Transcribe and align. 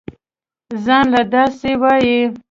زان 0.85 1.05
له 1.13 1.21
دا 1.33 1.43
سه 1.59 1.71
وايې. 1.81 2.19